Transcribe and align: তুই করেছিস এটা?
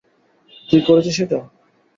তুই 0.69 0.81
করেছিস 0.87 1.15
এটা? 1.19 1.39